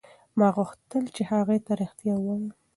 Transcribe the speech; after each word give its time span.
ما 0.37 0.47
غوښتل 0.55 1.03
چې 1.15 1.21
هغې 1.31 1.57
ته 1.65 1.71
رښتیا 1.81 2.15
ووایم. 2.19 2.47